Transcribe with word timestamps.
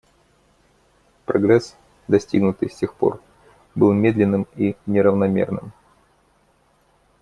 Прогресс, 1.27 1.77
достигнутый 2.07 2.71
с 2.71 2.75
тех 2.75 2.95
пор, 2.95 3.21
был 3.75 3.93
медленным 3.93 4.47
и 4.55 4.75
неравномерным. 4.87 5.73